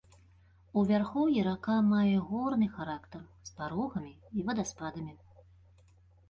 У 0.79 0.83
вярхоўі 0.91 1.43
рака 1.47 1.75
мае 1.89 2.15
горны 2.29 2.69
характар, 2.79 3.21
з 3.51 3.53
парогамі 3.61 4.13
і 4.39 4.49
вадаспадамі. 4.49 5.13